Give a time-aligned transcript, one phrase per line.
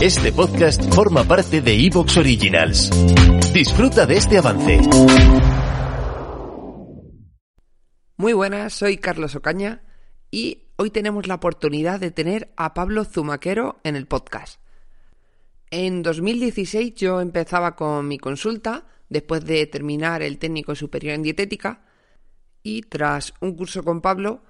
[0.00, 2.90] Este podcast forma parte de Evox Originals.
[3.52, 4.80] Disfruta de este avance.
[8.16, 9.82] Muy buenas, soy Carlos Ocaña
[10.30, 14.60] y hoy tenemos la oportunidad de tener a Pablo Zumaquero en el podcast.
[15.70, 21.84] En 2016 yo empezaba con mi consulta después de terminar el técnico superior en dietética
[22.62, 24.42] y tras un curso con Pablo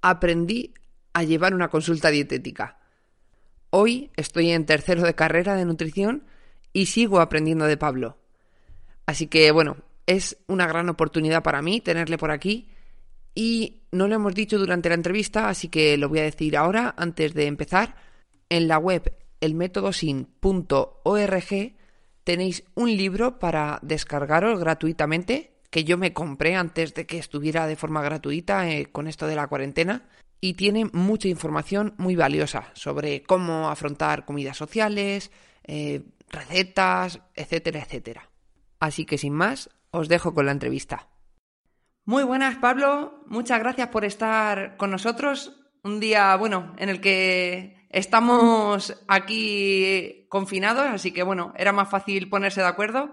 [0.00, 0.74] aprendí
[1.12, 2.81] a llevar una consulta dietética.
[3.74, 6.24] Hoy estoy en tercero de carrera de nutrición
[6.74, 8.18] y sigo aprendiendo de Pablo.
[9.06, 12.68] Así que bueno, es una gran oportunidad para mí tenerle por aquí
[13.34, 16.94] y no lo hemos dicho durante la entrevista, así que lo voy a decir ahora
[16.98, 17.96] antes de empezar.
[18.50, 21.74] En la web elmétodosin.org
[22.24, 27.76] tenéis un libro para descargaros gratuitamente que yo me compré antes de que estuviera de
[27.76, 30.10] forma gratuita eh, con esto de la cuarentena
[30.44, 35.30] y tiene mucha información muy valiosa sobre cómo afrontar comidas sociales,
[35.62, 38.28] eh, recetas, etcétera, etcétera.
[38.80, 41.08] Así que sin más, os dejo con la entrevista.
[42.04, 43.22] Muy buenas, Pablo.
[43.28, 45.60] Muchas gracias por estar con nosotros.
[45.84, 52.28] Un día, bueno, en el que estamos aquí confinados, así que bueno, era más fácil
[52.28, 53.12] ponerse de acuerdo.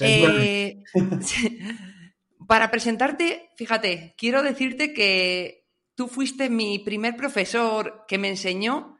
[0.00, 0.82] Eh,
[2.46, 5.61] para presentarte, fíjate, quiero decirte que
[5.94, 8.96] tú fuiste mi primer profesor que me enseñó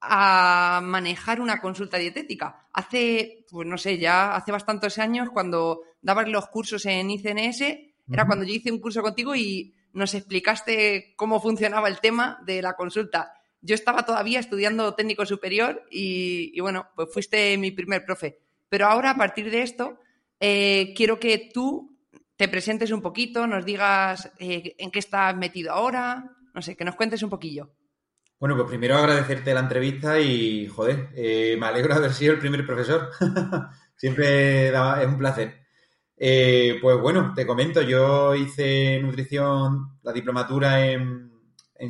[0.00, 2.68] a manejar una consulta dietética.
[2.72, 7.60] Hace, pues no sé, ya hace bastantes años cuando dabas los cursos en ICNS,
[8.08, 12.62] era cuando yo hice un curso contigo y nos explicaste cómo funcionaba el tema de
[12.62, 13.32] la consulta.
[13.60, 18.38] Yo estaba todavía estudiando técnico superior y, bueno, pues fuiste mi primer profe.
[18.68, 19.98] Pero ahora, a partir de esto,
[20.38, 21.96] eh, quiero que tú
[22.36, 26.86] te presentes un poquito, nos digas eh, en qué estás metido ahora, no sé, que
[26.86, 27.70] nos cuentes un poquillo.
[28.40, 32.38] Bueno, pues primero agradecerte la entrevista y, joder, eh, me alegro de haber sido el
[32.38, 33.10] primer profesor.
[33.96, 35.66] Siempre es un placer.
[36.16, 41.30] Eh, pues bueno, te comento, yo hice nutrición, la diplomatura en,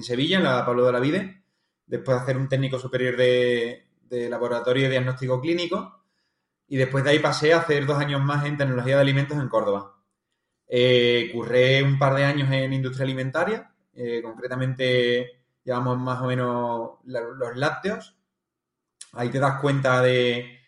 [0.01, 1.45] Sevilla, en la Pablo de la Vide,
[1.87, 3.87] después de hacer un técnico superior de,
[4.29, 6.03] laboratorio de diagnóstico clínico,
[6.67, 9.49] y después de ahí pasé a hacer dos años más en tecnología de alimentos en
[9.49, 9.95] Córdoba.
[10.67, 16.91] Eh, curré un par de años en industria alimentaria, eh, concretamente llevamos más o menos
[17.05, 18.17] los lácteos.
[19.13, 20.61] Ahí te das cuenta de,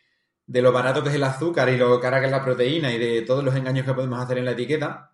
[0.47, 2.99] de lo barato que es el azúcar y lo cara que es la proteína y
[2.99, 5.13] de todos los engaños que podemos hacer en la etiqueta.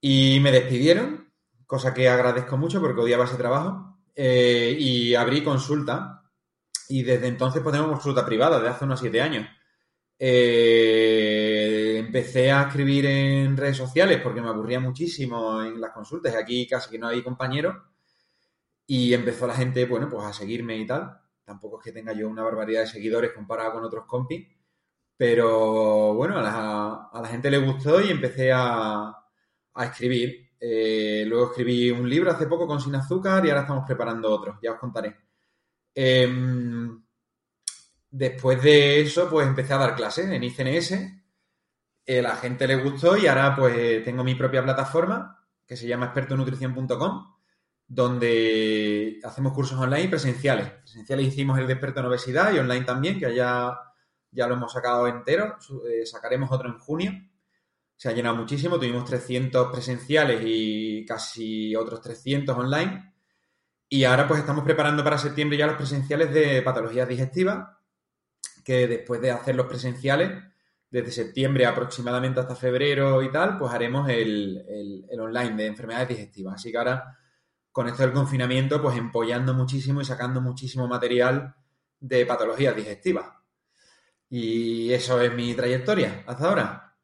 [0.00, 1.32] Y me despidieron,
[1.66, 3.98] cosa que agradezco mucho porque odiaba ese trabajo.
[4.14, 6.22] Eh, y abrí consulta.
[6.88, 9.48] Y desde entonces pues tengo consulta privada, de hace unos siete años.
[10.18, 16.34] Eh, empecé a escribir en redes sociales porque me aburría muchísimo en las consultas.
[16.34, 17.76] Aquí casi que no hay compañeros.
[18.86, 21.20] Y empezó la gente, bueno, pues a seguirme y tal.
[21.44, 24.46] Tampoco es que tenga yo una barbaridad de seguidores comparado con otros compis.
[25.16, 29.14] Pero bueno, a la, gente le gustó y empecé a,
[29.76, 30.50] escribir.
[30.60, 34.58] Eh, luego escribí un libro hace poco con Sin Azúcar y ahora estamos preparando otro,
[34.62, 35.16] ya os contaré.
[35.94, 37.02] Em,
[38.10, 40.92] después de eso, pues empecé a dar clases en ICNS.
[42.06, 46.06] Eh, la gente le gustó y ahora pues tengo mi propia plataforma que se llama
[46.06, 47.38] expertonutrición.com
[47.88, 50.70] donde hacemos cursos online y presenciales.
[50.70, 53.78] Presenciales hicimos el de experto en obesidad y online también, que ya,
[54.30, 55.56] ya lo hemos sacado entero.
[55.90, 57.12] Eh, sacaremos otro en junio.
[57.96, 58.76] Se ha llenado muchísimo.
[58.76, 63.14] Tuvimos 300 presenciales y casi otros 300 online.
[63.88, 67.68] Y ahora pues estamos preparando para septiembre ya los presenciales de patologías digestivas,
[68.68, 70.30] que después de hacer los presenciales,
[70.90, 76.08] desde septiembre aproximadamente hasta febrero y tal, pues haremos el, el, el online de enfermedades
[76.08, 76.56] digestivas.
[76.56, 77.16] Así que ahora
[77.72, 81.54] con esto del confinamiento, pues empollando muchísimo y sacando muchísimo material
[81.98, 83.24] de patologías digestivas.
[84.28, 86.96] Y eso es mi trayectoria hasta ahora.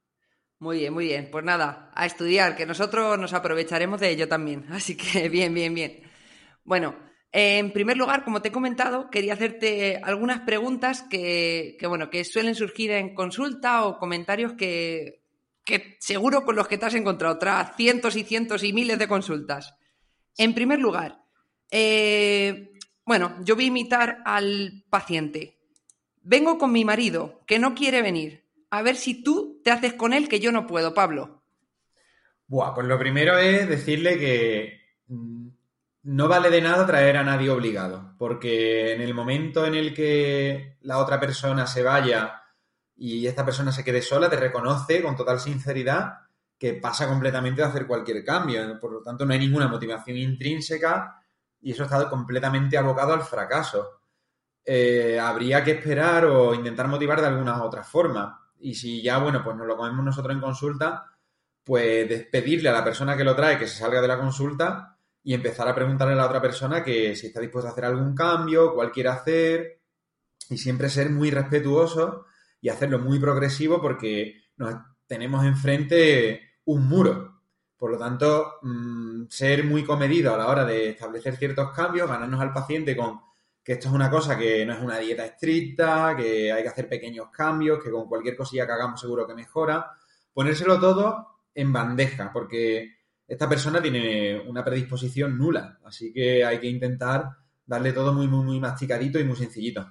[0.58, 1.30] Muy bien, muy bien.
[1.30, 4.66] Pues nada, a estudiar, que nosotros nos aprovecharemos de ello también.
[4.70, 6.02] Así que bien, bien, bien.
[6.62, 6.94] Bueno,
[7.36, 12.54] en primer lugar, como te he comentado, quería hacerte algunas preguntas que, bueno, que suelen
[12.54, 15.20] surgir en consulta o comentarios que,
[15.64, 19.08] que seguro con los que te has encontrado tras cientos y cientos y miles de
[19.08, 19.74] consultas.
[20.38, 21.24] En primer lugar,
[21.72, 22.70] eh,
[23.04, 25.58] Bueno, yo voy a imitar al paciente.
[26.22, 28.44] Vengo con mi marido, que no quiere venir.
[28.70, 31.42] A ver si tú te haces con él, que yo no puedo, Pablo.
[32.46, 35.48] Buah, pues lo primero es decirle que mm,
[36.04, 40.76] no vale de nada traer a nadie obligado, porque en el momento en el que
[40.82, 42.42] la otra persona se vaya
[42.94, 46.18] y esta persona se quede sola, te reconoce con total sinceridad
[46.58, 48.78] que pasa completamente de hacer cualquier cambio.
[48.78, 51.22] Por lo tanto, no hay ninguna motivación intrínseca
[51.60, 54.00] y eso está completamente abocado al fracaso.
[54.64, 58.46] Eh, habría que esperar o intentar motivar de alguna otra forma.
[58.60, 61.06] Y si ya, bueno, pues nos lo comemos nosotros en consulta,
[61.64, 64.93] pues despedirle a la persona que lo trae que se salga de la consulta
[65.24, 68.14] y empezar a preguntarle a la otra persona que si está dispuesta a hacer algún
[68.14, 69.80] cambio, cuál quiere hacer
[70.50, 72.26] y siempre ser muy respetuoso
[72.60, 74.74] y hacerlo muy progresivo porque nos
[75.06, 77.40] tenemos enfrente un muro.
[77.76, 82.40] Por lo tanto, mm, ser muy comedido a la hora de establecer ciertos cambios, ganarnos
[82.40, 83.20] al paciente con
[83.62, 86.86] que esto es una cosa que no es una dieta estricta, que hay que hacer
[86.86, 89.90] pequeños cambios, que con cualquier cosilla que hagamos seguro que mejora.
[90.34, 96.68] Ponérselo todo en bandeja, porque esta persona tiene una predisposición nula, así que hay que
[96.68, 97.28] intentar
[97.66, 99.86] darle todo muy, muy, muy masticadito y muy sencillito.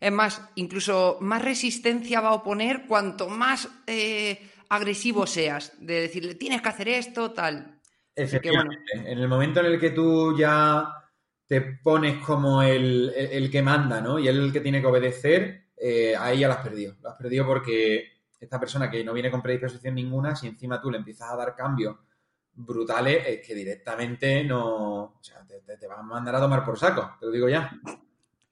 [0.00, 6.34] Es más, incluso más resistencia va a oponer cuanto más eh, agresivo seas, de decirle,
[6.34, 7.80] tienes que hacer esto, tal.
[8.14, 8.92] Efectivamente.
[8.94, 10.88] En el momento en el que tú ya
[11.46, 14.18] te pones como el, que manda, ¿no?
[14.18, 16.96] Y él el que tiene que obedecer, eh, ahí ya lo has perdido.
[17.02, 18.13] Lo has perdido porque
[18.44, 21.54] esta persona que no viene con predisposición ninguna, si encima tú le empiezas a dar
[21.54, 21.96] cambios
[22.54, 25.02] brutales, es que directamente no.
[25.04, 27.48] O sea, te, te, te van a mandar a tomar por saco, te lo digo
[27.48, 27.78] ya.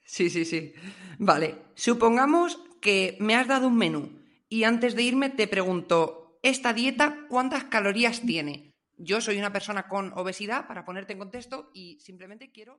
[0.05, 0.75] Sí, sí, sí.
[1.19, 6.75] Vale, supongamos que me has dado un menú y antes de irme te pregunto, ¿esta
[6.75, 8.75] dieta cuántas calorías tiene?
[8.99, 12.79] Yo soy una persona con obesidad, para ponerte en contexto, y simplemente quiero...